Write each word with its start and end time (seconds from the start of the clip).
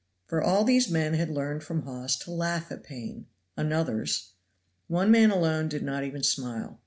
For 0.25 0.41
all 0.41 0.63
these 0.63 0.89
men 0.89 1.13
had 1.13 1.29
learned 1.29 1.61
from 1.61 1.83
Hawes 1.83 2.15
to 2.23 2.31
laugh 2.31 2.71
at 2.71 2.81
pain 2.83 3.27
(another's). 3.55 4.31
One 4.87 5.11
man 5.11 5.29
alone 5.29 5.67
did 5.69 5.83
not 5.83 6.03
even 6.03 6.23
smile. 6.23 6.79